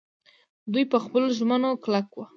دوی 0.71 0.83
په 0.91 0.97
خپلو 1.03 1.27
ژمنو 1.37 1.69
کلک 1.83 2.07
وو. 2.13 2.23